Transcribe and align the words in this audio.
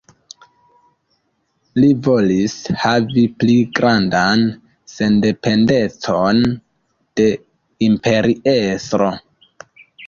Li 1.83 1.89
volis 2.07 2.55
havi 2.85 3.27
pli 3.43 3.59
grandan 3.81 4.49
sendependecon 4.95 6.45
de 7.23 7.31
Imperiestro. 7.93 9.17